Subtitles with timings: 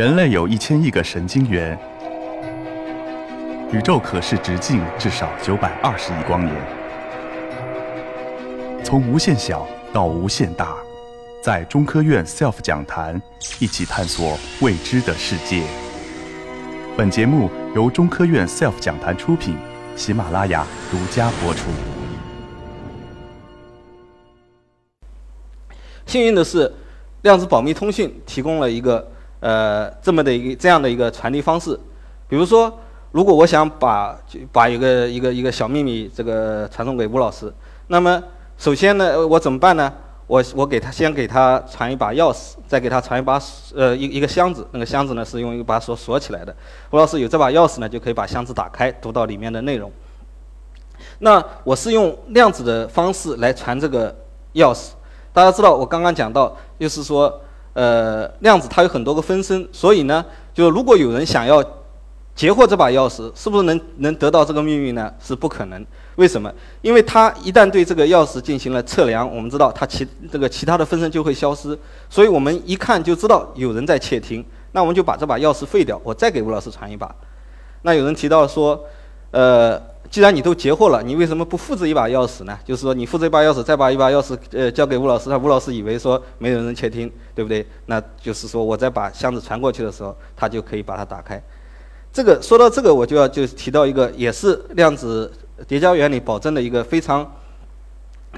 [0.00, 1.78] 人类有一千亿个神经元，
[3.70, 6.56] 宇宙可视直径至少九百二十亿光年。
[8.82, 10.74] 从无限小到无限大，
[11.42, 13.20] 在中科院 SELF 讲坛
[13.58, 15.64] 一起探索未知的世界。
[16.96, 19.54] 本节目由中科院 SELF 讲坛出品，
[19.96, 21.68] 喜马拉雅独家播出。
[26.06, 26.72] 幸运的是，
[27.20, 29.06] 量子保密通讯提供了一个
[29.40, 31.78] 呃这么的一个这样的一个传递方式。
[32.28, 32.72] 比如说，
[33.12, 34.16] 如果我想把
[34.52, 37.52] 把一个一个一个小秘密这个传送给吴老师，
[37.88, 38.22] 那么
[38.56, 39.92] 首先呢，我怎么办呢？
[40.26, 43.36] 我我给他先给他传一把钥匙，再给他传一把
[43.74, 46.54] 呃一一个箱子，那个箱子呢是用一把锁锁起来的。
[46.92, 49.90] 吴老师有这把钥匙呢，就可以把箱子打开，读到里面的内容。
[51.18, 54.14] 那我是用量子的方式来传这个
[54.54, 54.90] 钥匙。
[55.32, 57.40] 大家知道，我刚刚讲到，就是说，
[57.72, 61.64] 呃，量子它有很多个分身，所以呢，就如果有人想要
[62.34, 65.12] 截获这把钥匙，是不是能能得到这个秘密呢？
[65.20, 65.86] 是不可能。
[66.16, 66.52] 为什么？
[66.82, 77.14] 因为它一旦对这个钥匙进行了测量，我们知道它其这个其他的分身就会消失，所以我们一看就知道有人在窃听，那我们就把这把钥匙废掉，我再给吴老师传一把。
[77.82, 78.84] 那有人提到说，
[79.30, 79.80] 呃。
[80.10, 82.58] 既然你都截获了，你为什么不复制一把钥匙呢？
[82.64, 87.64] 就是说，你复制一把钥匙，再把一把钥匙呃交给吴老师，那吴老师以为说没有人窃听，对不对？
[87.86, 91.40] 那就是说，我再把箱子传过去的时候，他就可以把它打开。
[92.12, 95.30] 这个说到这个，我就要就提到一个，也是量子
[95.68, 97.24] 叠加原理保证的一个非常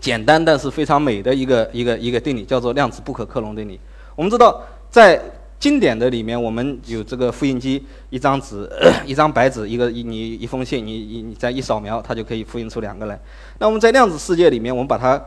[0.00, 3.78] 简单但是非常美的一个一个一个定理，叫做量子不可克隆定理。
[4.16, 4.60] 我们知道
[4.90, 5.22] 在
[5.60, 8.66] 经典的里面，我们有这个复印机，一张纸，
[9.04, 13.20] 一张白纸，一个一你一封信，你你你再一扫描，它就可以复印出两个来。
[13.58, 15.22] 那我们在量子世界里面，我们把它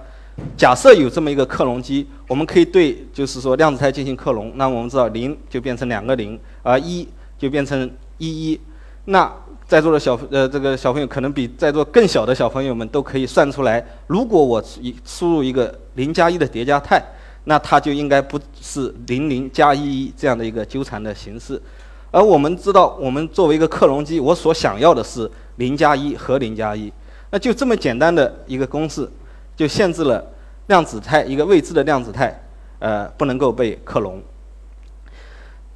[0.57, 4.51] 假设有这么一个克隆机，我们可以对就是说量子态进行克隆。
[4.55, 8.59] 那我们知道零就变成两个零，而一就变成一一。
[9.05, 9.31] 那
[9.67, 16.99] 在座的小呃这个小朋友可能比在座更小的小朋友们都可以算出来，如果我一输入一个零加一的叠加态。
[17.45, 21.61] 那它就应该不是零零加一一这样的一个纠缠的形式，
[22.09, 26.91] 而我们知道，我们作为一个克隆机，我所想要的是零加一和零加一，
[27.31, 29.09] 那就这么简单的一个公式，
[29.55, 30.25] 就限制了
[30.67, 32.41] 量子态一个未知的量子态，
[32.79, 34.21] 呃，不能够被克隆。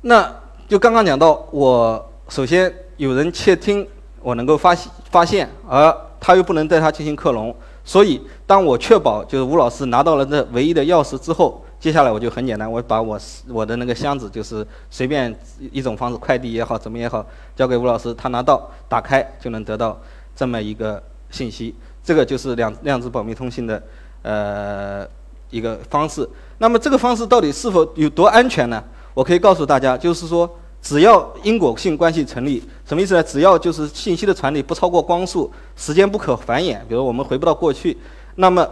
[0.02, 0.34] 那
[0.68, 3.86] 就刚刚讲到，我首先有人窃听，
[4.22, 4.74] 我能够发
[5.10, 7.54] 发现，而他又不能对它进行克隆。
[7.88, 13.18] 所以，当我确保就是吴老师拿到了这唯一的钥匙之后，接下来我就很简单，我把我
[13.48, 15.34] 我的那个箱子就是随便
[15.72, 17.26] 一种方式，快递也好，怎么也好，
[17.56, 19.98] 交给吴老师，他拿到打开就能得到
[20.36, 21.74] 这么一个信息。
[22.04, 23.82] 这个就是量量子保密通信的
[24.22, 25.08] 呃
[25.50, 26.30] 一个方式。
[26.58, 28.84] 那么这个方式到底是否有多安全呢？
[29.14, 30.50] 我可以告诉大家，就是说。
[30.82, 33.24] 只要因果性关系成立，什么意思呢？
[33.24, 37.98] 只要就是信息的传递不超过光速，时间不可繁衍，比如我们回不到过去，
[38.36, 38.66] 那么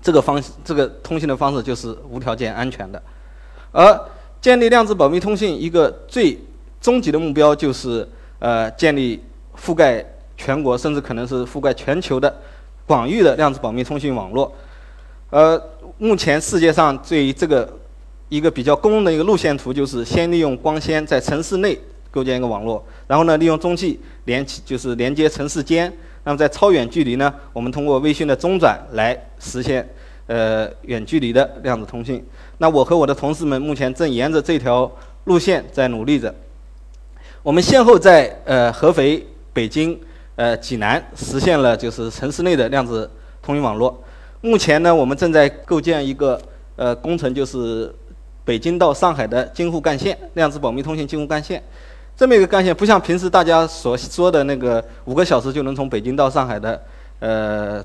[0.00, 3.02] 这个方这个通信的方式就是无条件安全的。
[3.72, 4.00] 而
[4.40, 6.38] 建立量子保密通信一个最
[6.80, 8.06] 终极的目标就是
[8.38, 9.20] 呃建立
[9.58, 10.04] 覆盖
[10.36, 12.32] 全国甚至可能是覆盖全球的
[12.86, 14.54] 广域的量子保密通信网络。
[15.30, 15.60] 呃，
[15.98, 17.68] 目前世界上对于这个
[18.28, 21.78] 一个比较公用的一个路线图，就是先利用光纤在城市内
[22.10, 25.92] 构建一个网络，然后呢，利用中继连起，就是连接城市间。
[26.24, 29.86] 那么在超远距离呢，我们通过微讯的中转来实现
[30.26, 32.24] 呃远距离的量子通信。
[32.58, 34.90] 那我和我的同事们目前正沿着这条
[35.24, 36.34] 路线在努力着。
[37.42, 40.00] 我们先后在呃合肥、北京、
[40.36, 43.08] 呃济南实现了就是城市内的量子
[43.42, 44.02] 通讯网络。
[44.40, 46.40] 目前呢，我们正在构建一个
[46.76, 47.94] 呃工程，就是。
[48.44, 51.62] 北京到上海的京沪干线，量子保密通信京沪干线，
[52.16, 56.82] 这么一个干线，不像平时大家所说的那个五个小时就能从北京到上海的
[57.20, 57.84] 呃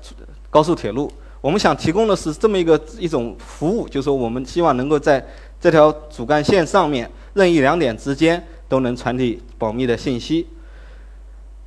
[0.50, 1.10] 高速铁路。
[1.40, 5.24] 我们想提供的是这么一个一种服务，就是说我们希望能够在
[5.60, 10.46] 这条主干线上面任意两点之间都能传递保密的信息。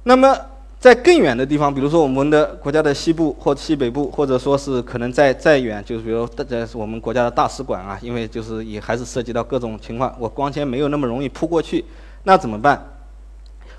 [0.04, 0.38] 那么。
[0.84, 11.86] 在更远的地方，比如说我们的国家的西部或西北部，或者说是可能在再远，就是比如在我们国家的大使馆啊，因为就是也还是涉及到各种情况，我光纤没有那么容易铺过去，
[12.24, 12.86] 那怎么办？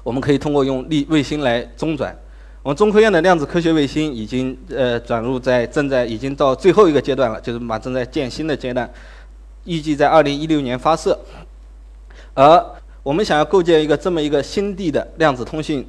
[0.02, 2.16] 我们可以通过用力卫星来中转。
[2.62, 8.90] 我们中科院的量子科学卫星已经呃转入在正在已经到最后一个阶段了，就是马正在建新的阶段，
[9.64, 11.18] 预计在二零一六年发射。
[12.32, 12.64] 而
[13.02, 15.86] 我们想要构建一个这么一个新地的量子通信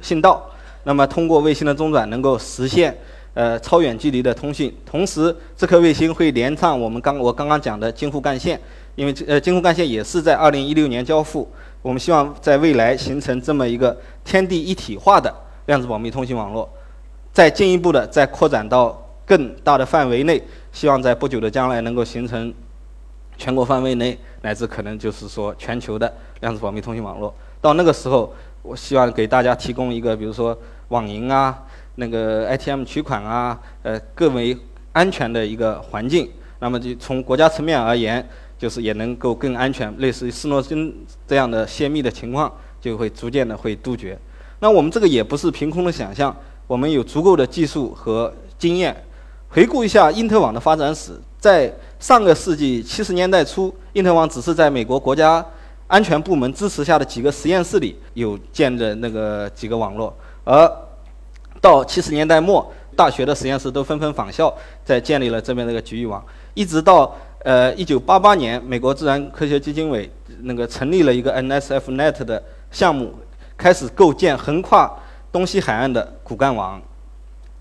[0.00, 0.44] 信道。
[0.86, 2.96] 那么，通过卫星的中转，能够实现
[3.34, 4.72] 呃超远距离的通信。
[4.86, 8.58] 同时，这颗卫星会连上我们刚我刚刚讲的京沪干线，
[8.94, 11.50] 因为呃京沪干线也是在二零一六年交付，
[11.82, 15.34] 我们希望在未来形成这么一个天地一体化的
[15.66, 16.70] 量子保密通信网络，
[17.32, 18.96] 再进一步的再扩展到
[19.26, 20.40] 更大的范围内，
[20.70, 22.54] 希望在不久的将来能够形成
[23.36, 27.34] 全国范围内乃至可能就是说全球的量子保密通信网络。
[27.60, 28.32] 到那个时候，
[28.66, 30.58] 我希望给大家提供一个，比如说
[30.88, 31.56] 网银啊，
[31.94, 34.56] 那个 ATM 取款啊，呃，更为
[34.92, 36.28] 安全的一个环境。
[36.58, 38.28] 那么就从国家层面而言，
[38.58, 40.92] 就是也能够更安全，类似于斯诺登
[41.28, 44.18] 这样的泄密的情况，就会逐渐的会杜绝。
[44.58, 46.34] 那我们这个也不是凭空的想象，
[46.66, 48.96] 我们有足够的技术和经验。
[49.48, 55.44] 回顾一下因特网的发展史，在上个世纪七十年代初，因特网只是在美国国家
[55.88, 60.12] 安全部门支持下的几个实验室里有建的那个几个网络，
[60.44, 60.70] 而
[61.60, 64.52] 到七十年代末，大学的实验室都纷纷仿效，
[64.84, 66.24] 在建立了这边那个局域网。
[66.54, 70.10] 一直到呃一九八八年，美国自然科学基金委
[70.42, 73.14] 那个成立了一个 NSFNet 的项目，
[73.56, 74.92] 开始构建横跨
[75.30, 76.80] 东西海岸的骨干网。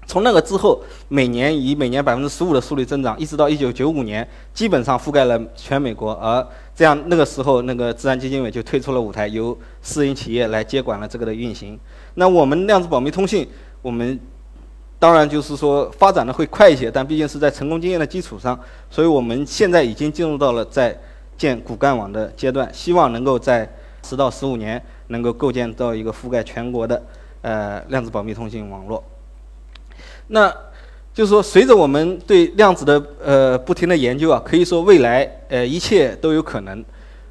[0.05, 6.13] 从那个之后，每年以每年百分之十五的速率增长，一直到一九九五年，基本上覆盖了全美国。
[6.13, 11.79] 而这样那个时候，那个自然基金委就退出了舞台，由私营企业来接管了这个的运行。
[12.15, 13.47] 那我们量子保密通信，
[13.81, 14.19] 我们。
[14.97, 18.57] 当然，就是说发展的会快一些，但毕竟是在成功经验的基础上，
[18.89, 20.97] 所以我们现在已经进入到了在
[21.37, 23.69] 建骨干网的阶段，希望能够在
[24.03, 27.03] 十到十五年能够构建到一个覆盖全国的
[27.41, 29.03] 呃量子保密通信网络。
[30.27, 30.53] 那
[31.13, 36.83] 就是说，随着我们对量子的呃不停的研究啊，可以说未来呃一切都有可能。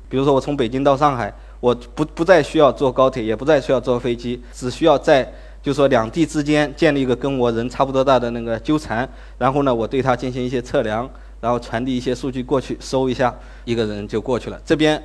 [0.08, 5.31] 比如说，我从北京到上海，我不不再需要坐高铁，也不再需要坐飞机，只需要在
[5.61, 9.08] 就说两地之间建立一个跟我人差不多大的那个纠缠，
[9.38, 11.08] 然后呢，我对它进行一些测量，
[11.41, 14.61] 然后传递一些数据过去，收一下，一个人就过去了。
[14.64, 15.02] 这边，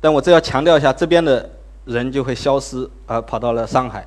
[0.00, 1.48] 但我这要强调一下，这边的
[1.84, 4.06] 人就会消失，而跑到了上海。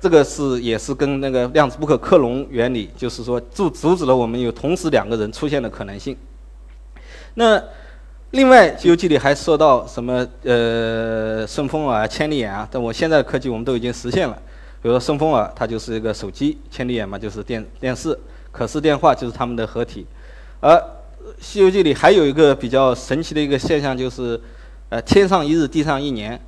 [0.00, 6.16] 这个是也是跟那个量子不可克隆原理，就是说阻阻止了我们有同时两个人出现的可能性。
[7.34, 7.62] 那
[8.30, 12.66] 另外，《西游记》里还说到什么呃顺风耳、千里眼啊？
[12.70, 14.34] 但我现在的科技我们都已经实现了。
[14.80, 18.16] 比如说顺风耳，它就是一个手机；千里眼嘛，就是电电视；
[18.50, 20.06] 可视电话就是它们的合体。
[20.60, 20.74] 而
[21.38, 24.40] 《西游记》里还有一个比较神奇的一个现象，就是
[24.88, 26.40] 呃，天上一日，地上一年。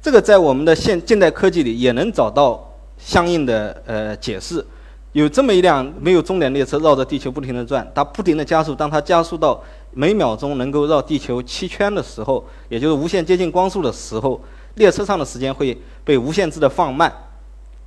[0.00, 4.64] 这个在我们的现近代科技里也能找到相应的呃解释。
[5.12, 8.74] 有这么一辆没有终点列车绕着地球不停地转，它不停地加速。
[8.74, 9.62] 当它加速到
[9.92, 14.40] 每秒钟能够绕地球七圈的时候，也就是无限接近光速的时候，
[14.74, 17.12] 列车上的时间会被无限制的放慢。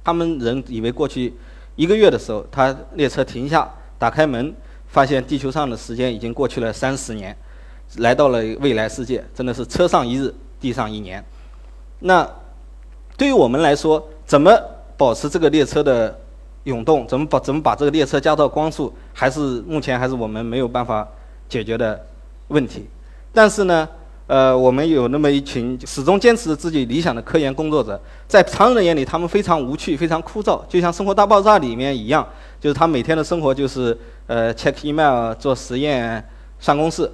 [0.06, 1.34] 他们人以为过去
[1.76, 3.70] 一个月的时候，他列车停下，
[4.00, 4.56] 打开门，
[4.88, 7.36] 发现地球上的时间已经过去了三十年，
[7.98, 11.22] 来到了未来世界，真的是车上一日，地上一年。
[12.00, 12.26] 那
[13.18, 14.58] 对于我们来说，怎么
[14.98, 16.20] 保持这个列车的
[16.64, 17.08] 涌动？
[17.08, 18.94] 怎么把怎么把这个列车加到光速？
[19.14, 21.08] 还是目前还是我们没有办法
[21.48, 22.06] 解决的
[22.50, 22.86] 问题。
[23.32, 23.88] 但是呢？
[24.28, 27.98] 呃，我们有那么一群始终坚持自己理想的科研工作者，
[28.28, 32.28] 在常人眼里，他们非常无趣、非常枯燥，就像《生活大爆炸》里面一样，
[32.60, 36.22] 就是他每天的生活就是呃 check email、做实验、
[36.60, 37.10] 上公式。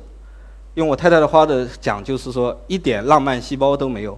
[0.73, 4.17] 用我太太的话的讲，就是说一点浪漫细胞都没有。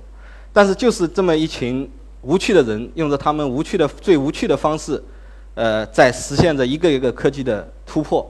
[0.53, 1.91] 但是就是这么一群
[2.25, 5.01] 无趣的人，用着他们无趣的最无趣的方式，
[5.53, 8.29] 呃，在实现着一个一个科技的突破，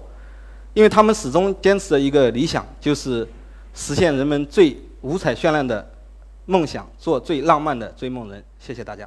[0.74, 3.28] 因为他们始终坚持的一个理想就是。
[3.78, 5.86] 实现人们最五彩绚烂的
[6.46, 8.42] 梦想，做最浪漫的追梦人。
[8.58, 9.06] 谢谢大家。